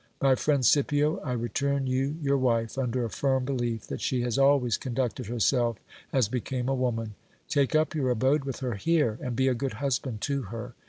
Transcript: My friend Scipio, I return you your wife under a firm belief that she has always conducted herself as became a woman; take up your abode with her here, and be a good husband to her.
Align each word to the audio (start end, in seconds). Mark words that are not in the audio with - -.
My 0.19 0.33
friend 0.33 0.65
Scipio, 0.65 1.19
I 1.19 1.33
return 1.33 1.85
you 1.85 2.17
your 2.23 2.39
wife 2.39 2.75
under 2.75 3.05
a 3.05 3.09
firm 3.11 3.45
belief 3.45 3.85
that 3.85 4.01
she 4.01 4.21
has 4.23 4.39
always 4.39 4.75
conducted 4.75 5.27
herself 5.27 5.77
as 6.11 6.27
became 6.27 6.67
a 6.67 6.73
woman; 6.73 7.13
take 7.47 7.75
up 7.75 7.93
your 7.93 8.09
abode 8.09 8.43
with 8.43 8.61
her 8.61 8.73
here, 8.73 9.19
and 9.21 9.35
be 9.35 9.47
a 9.47 9.53
good 9.53 9.73
husband 9.73 10.19
to 10.21 10.41
her. 10.49 10.73